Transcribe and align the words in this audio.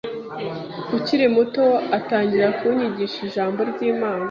ukiri 0.97 1.25
muto 1.35 1.65
atangira 1.97 2.47
kunyigisha 2.57 3.19
ijambo 3.27 3.59
ry’Imana 3.71 4.19